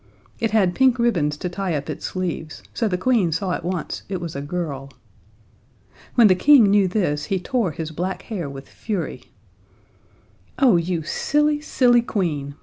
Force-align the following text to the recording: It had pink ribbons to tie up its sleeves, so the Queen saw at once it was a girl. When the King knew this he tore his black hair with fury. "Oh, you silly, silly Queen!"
It 0.39 0.49
had 0.49 0.73
pink 0.73 0.97
ribbons 0.97 1.37
to 1.37 1.47
tie 1.47 1.75
up 1.75 1.87
its 1.87 2.07
sleeves, 2.07 2.63
so 2.73 2.87
the 2.87 2.97
Queen 2.97 3.31
saw 3.31 3.51
at 3.53 3.63
once 3.63 4.01
it 4.09 4.19
was 4.19 4.35
a 4.35 4.41
girl. 4.41 4.89
When 6.15 6.25
the 6.25 6.33
King 6.33 6.71
knew 6.71 6.87
this 6.87 7.25
he 7.25 7.39
tore 7.39 7.69
his 7.69 7.91
black 7.91 8.23
hair 8.23 8.49
with 8.49 8.67
fury. 8.67 9.25
"Oh, 10.57 10.75
you 10.75 11.03
silly, 11.03 11.61
silly 11.61 12.01
Queen!" 12.01 12.55